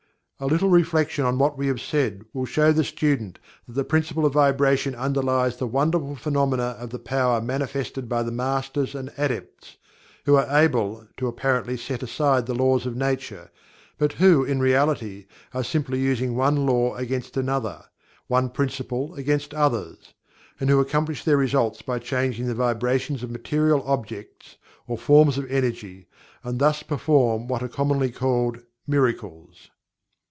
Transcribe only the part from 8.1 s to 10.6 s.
the Masters and Adepts, who are